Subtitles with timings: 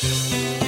[0.00, 0.67] 看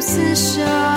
[0.00, 0.95] 厮守。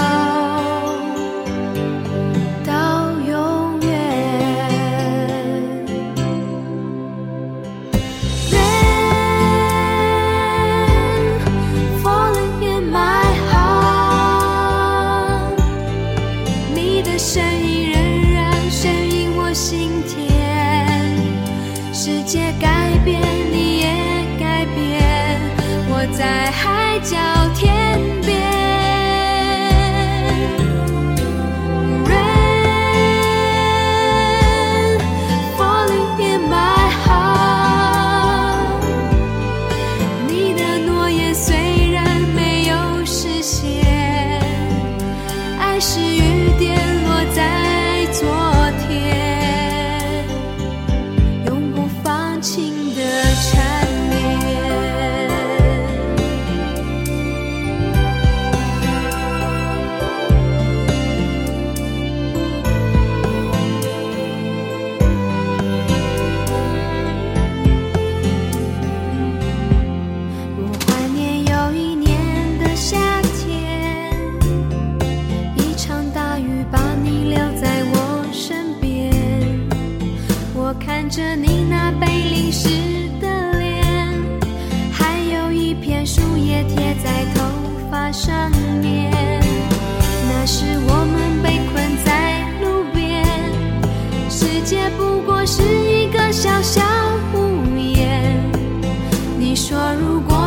[99.96, 100.39] 如果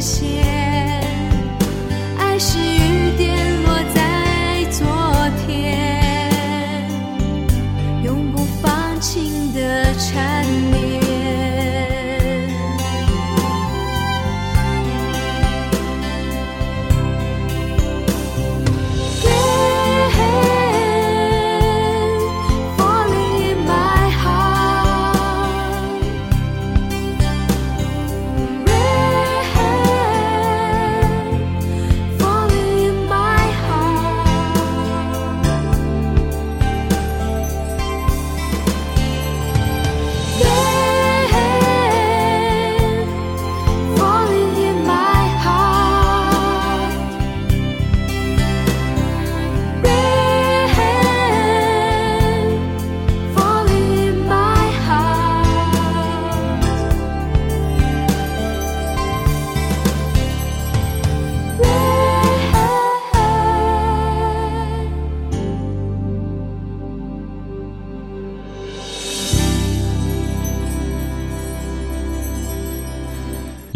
[0.00, 0.49] 谢。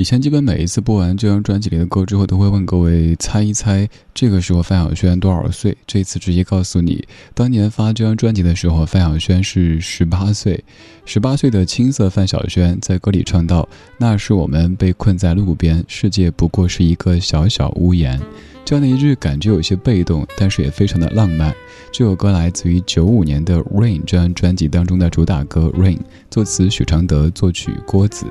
[0.04, 5.74] 以前基本每一次播完这张专辑里的歌之后，都会问各位猜一猜，这个时候范晓萱多少岁？
[5.86, 10.62] 这次直接告诉你，当年发这张专辑的时候，范晓萱是十八岁。
[11.06, 13.66] 十八岁的青涩范晓萱在歌里唱道
[13.96, 18.20] ：“那是我们被困在路边，世界不过是一个小小屋檐。”
[18.62, 21.54] 这样的一句感觉有些被动，但是也非常的浪漫。
[21.90, 25.96] 这首歌来自于九五年的《Rain》这张专辑当中的主打歌《Rain》，
[26.30, 28.26] 作词许常德，作曲郭子。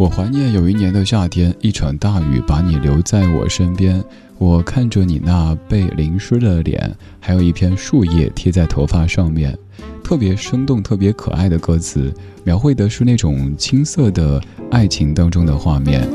[0.00, 4.02] 我怀念有一年的夏天，一场大雨把你留在我身边。
[4.38, 9.54] 我看着你那被淋湿的脸，还有一片树叶贴在头发上面，
[10.02, 12.10] 特别生动、特别可爱的歌词，
[12.44, 16.08] 描绘的是那种青涩的爱情当中的画面。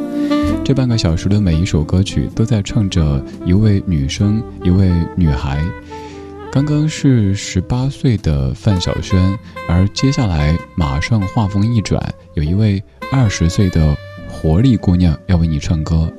[0.63, 5.63] 这半个小时的每一首歌曲都在唱着一位女生，一位女孩。
[6.51, 9.37] 刚刚是十八岁的范晓萱，
[9.67, 12.01] 而接下来马上画风一转，
[12.33, 12.81] 有一位
[13.11, 13.95] 二十岁的
[14.29, 16.11] 活力姑娘要为你唱歌。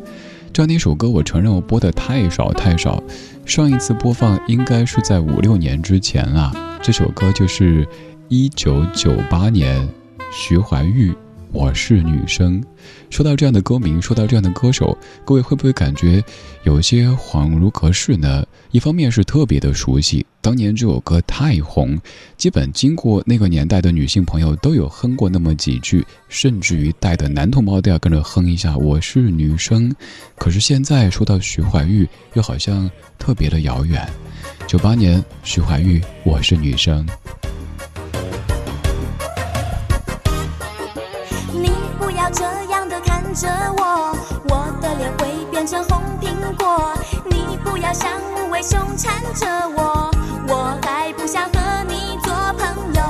[0.52, 3.02] 这样的一首歌，我承认我播的太少太少，
[3.44, 6.52] 上一次播放应该是在五六年之前了。
[6.80, 7.86] 这首歌就是
[8.28, 9.86] 一九九八年
[10.32, 11.14] 徐怀钰。
[11.56, 12.62] 我是女生，
[13.08, 14.94] 说到这样的歌名，说到这样的歌手，
[15.24, 16.22] 各位会不会感觉
[16.64, 18.44] 有些恍如隔世呢？
[18.72, 21.98] 一方面是特别的熟悉，当年这首歌太红，
[22.36, 28.76] 基本经过那个年代的女性朋友都有哼过那么几句，甚至于带的男同胞都要跟着哼一下。
[28.76, 29.90] 我是女生，
[30.36, 34.06] 可是现在说到徐怀钰，又好像特别的遥远。
[34.66, 37.06] 九八年，徐怀钰，我是女生。
[47.86, 49.46] 要像无尾熊缠着
[49.76, 50.10] 我，
[50.48, 53.00] 我还不想和你做朋友。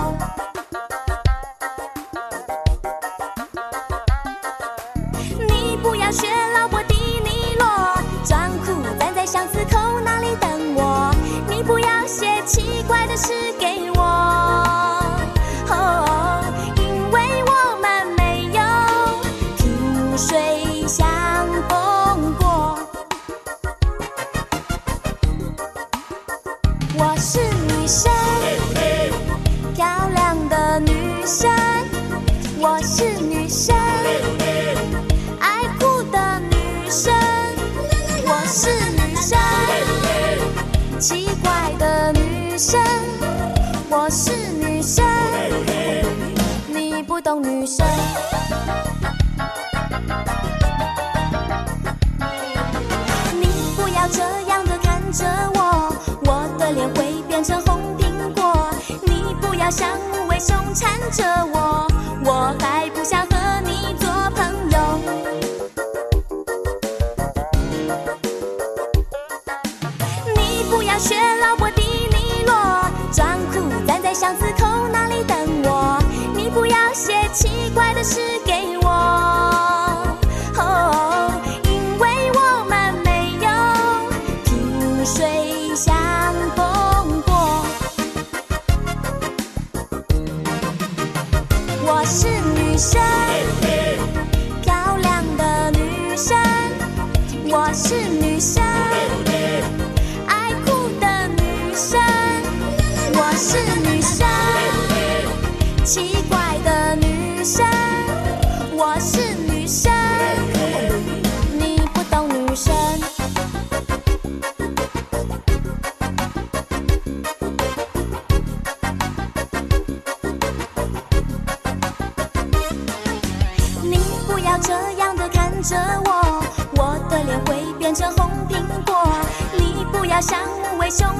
[5.48, 6.94] 你不要学老婆迪
[7.24, 7.66] 尼罗，
[8.22, 11.10] 装酷站在巷子口那里等我。
[11.48, 13.85] 你不要写奇怪的诗给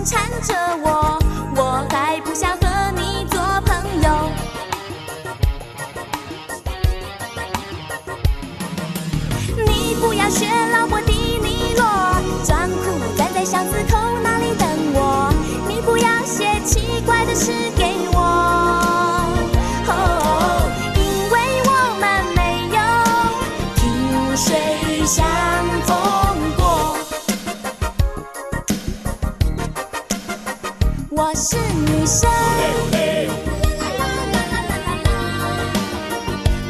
[0.07, 1.19] 缠着我，
[1.57, 4.31] 我还不想和你做朋友。
[9.67, 11.85] 你不要学老婆的尼洛，
[12.45, 15.35] 装酷站在巷子口那里等我。
[15.67, 17.96] 你不要写奇怪的诗给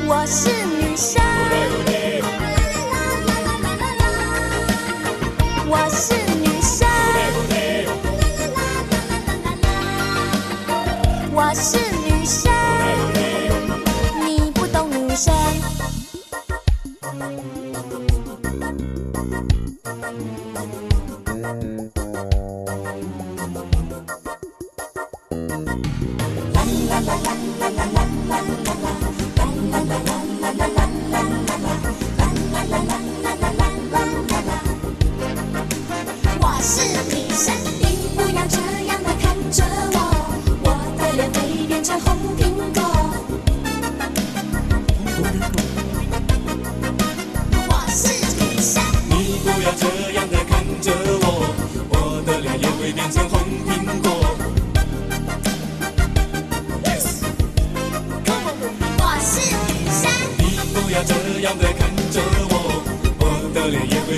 [0.08, 2.05] 我是女生。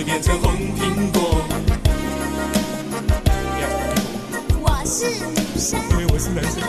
[0.05, 1.45] 变成红苹果。
[4.61, 5.78] 我是女生。
[5.90, 6.62] 因为我是男生。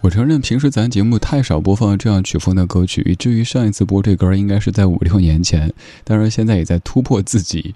[0.00, 5.72] 我承认，平时咱节目太少播放这样曲风的歌曲，以至于上一次播这歌应该是在五六年前。
[6.02, 7.74] 当然，现在也在突破自己。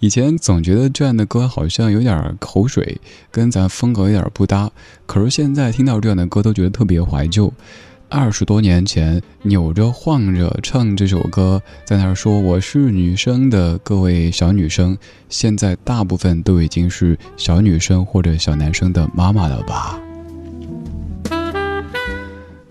[0.00, 3.00] 以前总觉得这样的歌好像有点口水，
[3.32, 4.70] 跟咱风格有点不搭。
[5.06, 7.52] 可是现在听到这样的歌，都觉得特别怀旧。
[8.08, 14.96] 二十多年前扭着晃着唱这首歌，在那儿说我是女生的各位小女生，
[15.28, 20.00] 现在大部分都已经是小女生或者小男生的妈妈了吧？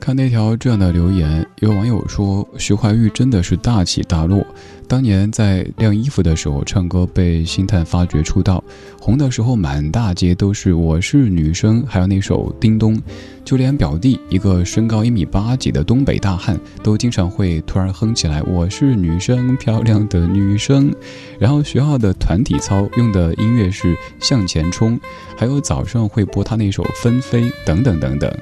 [0.07, 4.41] 看那条这样的留言，有网友说徐怀钰真的是大起大落。
[4.87, 8.63] 当年在晾衣服的时候唱歌被星探发掘出道，
[9.01, 12.97] 红的时候满大街都是我是女生，还有那首叮咚，
[13.43, 20.89] 就连表弟一个身高一米八几的东北大汉都经常会突然哼起来我是女生，漂亮的女生。
[21.37, 24.97] 然后学校的团体操用的音乐是向前冲，
[25.35, 28.33] 还有早上会播他那首纷飞等等等等。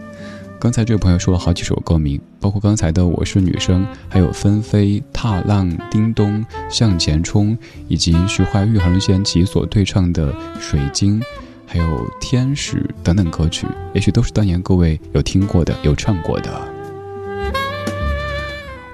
[0.65, 6.39] 刚才这位朋友说了好几首歌名，包括刚才的《我是女生》，还有《纷飞》《踏浪》《叮咚》
[6.71, 7.55] 《向前冲》，
[7.87, 11.21] 以及徐怀钰和、任贤齐所对唱的《水晶》，
[11.67, 11.85] 还有
[12.19, 16.74] 《天使》等等歌曲，也许都是当年各位有听过的、有唱过的。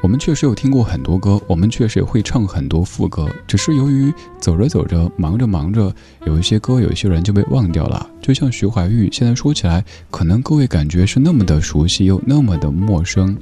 [0.01, 5.93] 我们确实有听过很多歌，我们确实也会唱很多副歌，只是由于走着走着，忙着忙着，
[6.25, 8.09] 有一些歌，有一些人就被忘掉了。
[8.19, 13.37] 就像徐怀钰，现在说起来，可能各位感觉是那么的熟悉，又那么的陌生。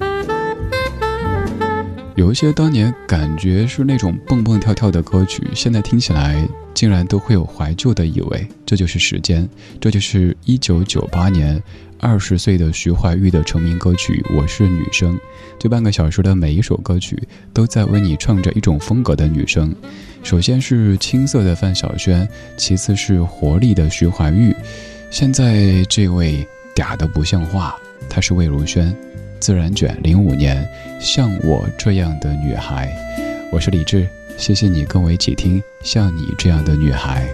[2.16, 8.46] 有一些当年感觉是那种蹦蹦跳跳的歌曲，现在听起来竟然都会有怀旧的意味。
[8.66, 9.48] 这就是时间，
[9.80, 11.64] 这就是一九九八年。
[12.00, 15.16] 二十岁的徐怀钰的成名歌曲《我是女生》，
[15.60, 17.22] 这半个小时的每一首歌曲
[17.54, 19.76] 都在为你唱着一种风格的女生。
[20.24, 24.56] 首先是青涩的范晓萱，其次是活力的徐怀钰，
[25.12, 27.76] 现在这位嗲的不像话，
[28.10, 28.96] 她是魏如萱。
[29.40, 30.68] 自然卷零五年，
[31.00, 32.90] 像我这样的女孩，
[33.52, 37.28] 我是李志，谢谢你跟我一起听《像你这样的女孩》。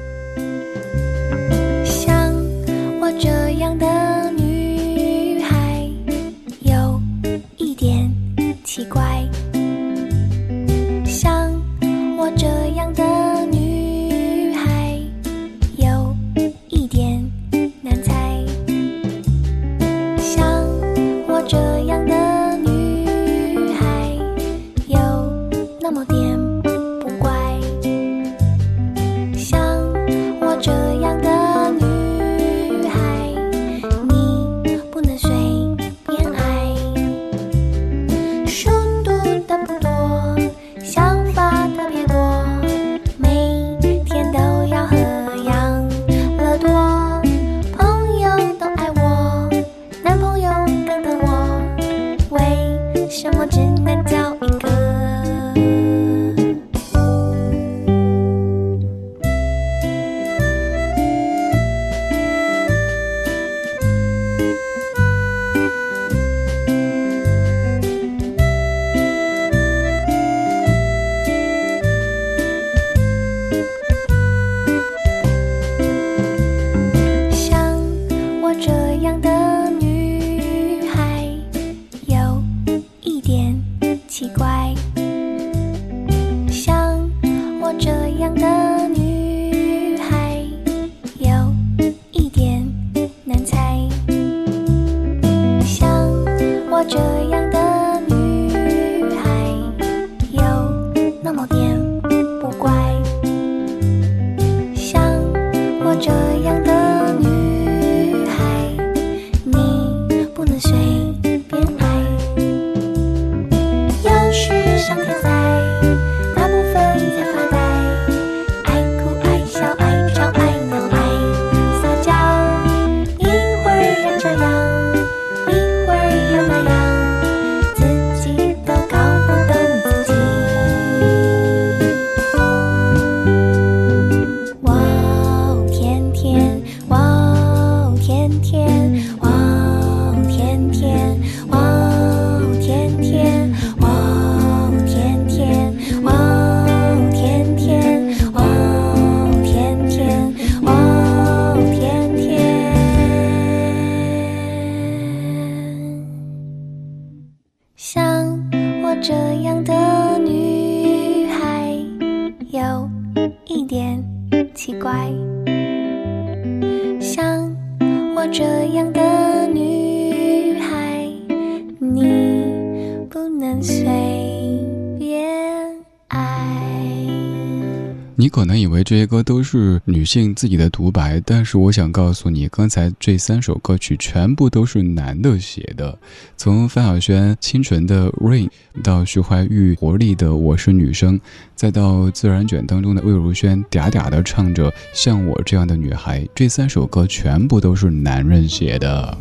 [178.85, 185.97] 这些歌都是女性自己的独白，但是我想告诉你，刚才这三首歌曲全部都是男的写的。
[186.37, 188.47] 从范晓萱清纯的《Rain》，
[188.83, 191.19] 到徐怀钰活力的《我是女生》，
[191.55, 199.17] 再到自然卷当中的魏如萱嗲嗲的唱着“像我这样的女孩”，这三首歌全部都是男人写的。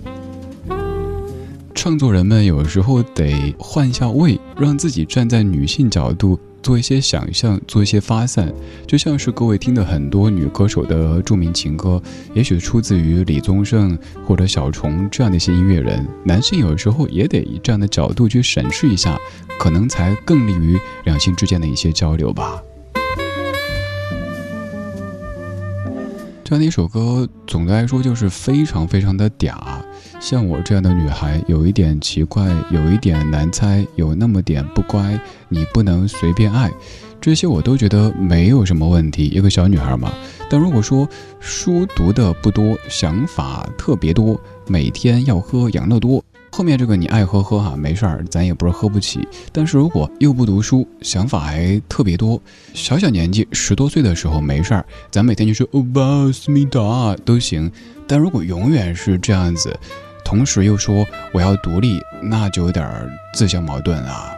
[1.75, 6.38] 创作人们有时候得换一下位，让自己站在女性角度。
[6.64, 8.50] 做一些想象，做一些发散，
[8.87, 12.02] 就像是各位听的很多女歌手的著名情歌，
[12.33, 16.04] 也许出自于李宗盛或者小虫这样的一些音乐人。
[16.25, 19.18] 男性有时候也得以这样的角度去审视一下，
[19.59, 22.62] 可能才更利于两性之间的一些交流吧。
[26.44, 29.54] 这样的一首歌，总的来说就是非常非常的嗲。
[30.20, 36.70] 像我这样的女孩，有一点奇怪，有一点难猜，有那么点不乖，你不能随便爱，
[37.18, 39.24] 这些我都觉得没有什么问题。
[39.28, 40.12] 一个小女孩嘛，
[40.50, 41.08] 但如果说
[41.40, 46.22] 书读的不多，想法特别多，每天要喝养乐多。
[46.56, 49.26] 后面这个你爱喝喝哈，没事儿，咱也不是喝不起。
[49.50, 52.40] 但是如果又不读书，想法还特别多，
[52.73, 57.68] 小小年纪十多岁的时候没事儿，咱每天就说欧巴思密达都行。
[58.07, 59.76] 但如果永远是这样子，
[60.24, 62.88] 同时又说我要独立，那就有点
[63.35, 64.31] 自相矛盾啊。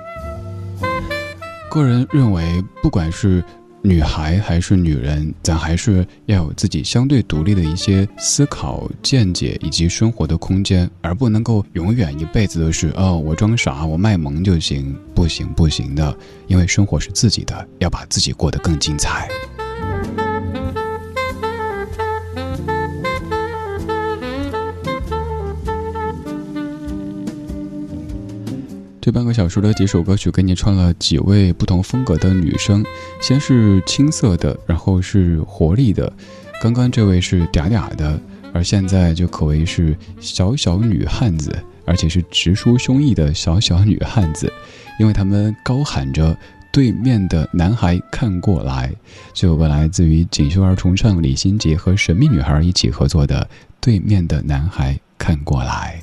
[1.69, 3.45] 个人认为，不管是。
[3.87, 16.19] 女孩还是女人，咱还是要有自己相对独立的一些思考、见解以及生活的空间，而不能够永远一辈子都是哦，我装傻，我卖萌就行，不行不行的，
[16.49, 19.29] 因为生活是自己的，要把自己过得更精彩。
[29.07, 32.85] 这半个小时的几首歌曲，给你串了几位不同风格的女生。
[33.23, 36.13] 先是青涩的，然后是活力的，
[36.61, 38.21] 刚刚这位是嗲嗲的，
[38.53, 44.53] 而现在就可谓是小小女汉子，而且是直抒胸臆的小小女汉子，
[44.99, 46.37] 因为他们高喊着
[46.73, 48.93] “对面的男孩看过来”，
[49.33, 53.49] 这首歌来自于锦绣儿重唱李心洁和神秘女孩一起合作的
[53.81, 55.37] 《对面的男孩看》。
[55.45, 56.03] 过来。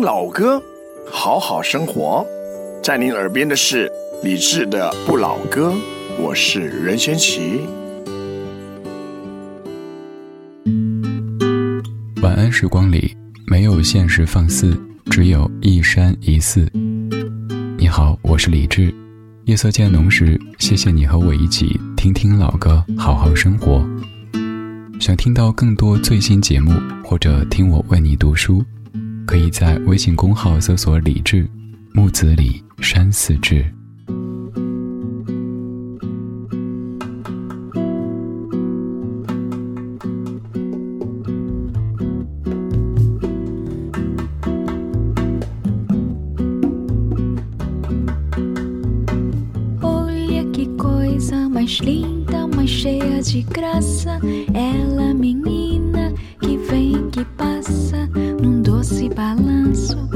[0.00, 0.62] 老歌，
[1.10, 2.26] 好好生活。
[2.82, 3.90] 在您耳边的是
[4.22, 5.72] 李志的《不老歌》，
[6.22, 7.60] 我是任贤齐。
[12.22, 13.14] 晚安时光里
[13.46, 14.74] 没有现实放肆，
[15.10, 16.66] 只有一山一寺。
[17.76, 18.94] 你好，我是李志。
[19.44, 23.84] 夜色渐浓时，谢谢你和我一起听听老歌，好好生活。
[24.98, 26.72] 想听到更多最新节目，
[27.04, 28.64] 或者听我为你读书，
[29.30, 31.48] 可以在微信公号搜索“李志
[31.92, 33.64] 木子李山寺志”。
[53.22, 54.18] de graça,
[54.52, 55.69] ela menina
[59.14, 60.09] balanço,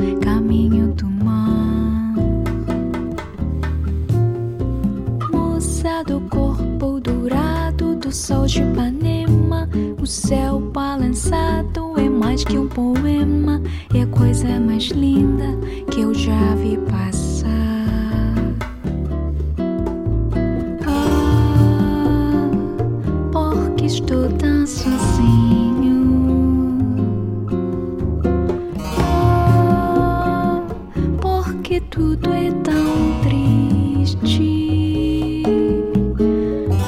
[31.90, 34.64] tudo é tão triste.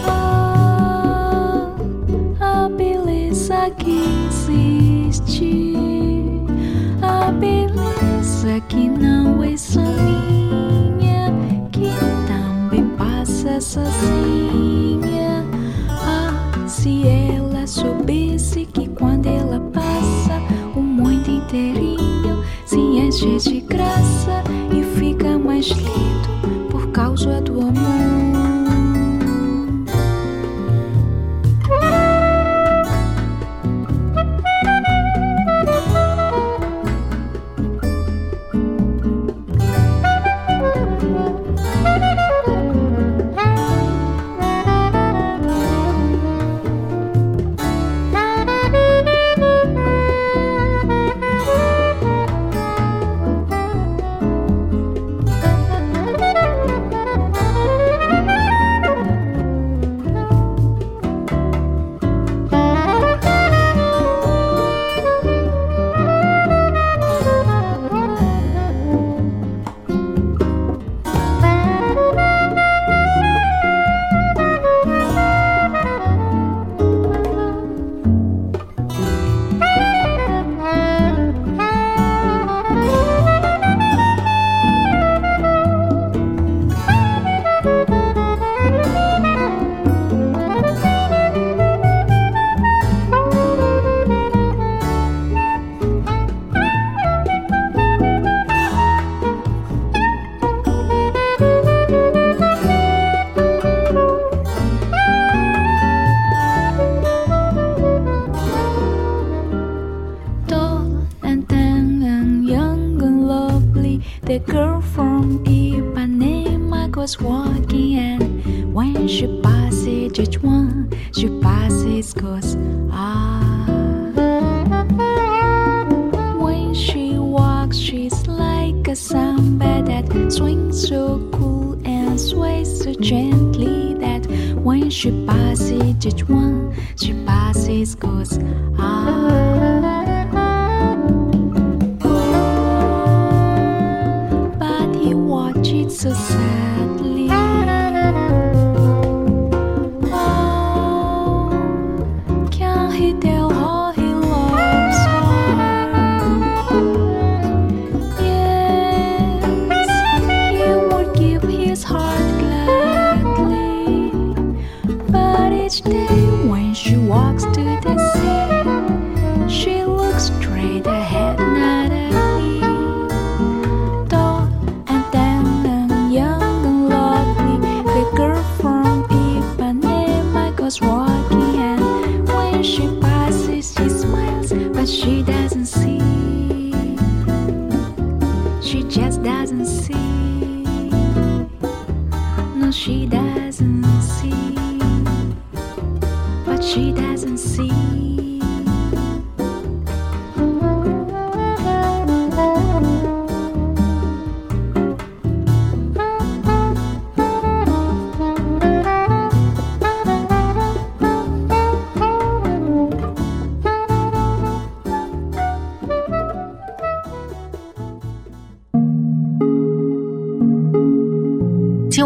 [0.07, 1.75] Ah,
[2.41, 5.75] a beleza que existe,
[7.03, 11.33] a beleza que não é só minha,
[11.73, 11.91] que
[12.27, 15.45] também passa sozinha.
[15.91, 20.41] Ah, se ela soubesse que quando ela passa,
[20.75, 23.56] o mundo inteirinho se enche de
[25.57, 26.36] mais lindo.